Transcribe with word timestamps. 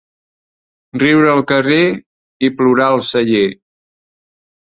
Riure 1.01 1.27
al 1.33 1.41
carrer 1.51 1.83
i 2.49 2.51
plorar 2.61 2.87
al 2.95 3.05
celler. 3.11 3.45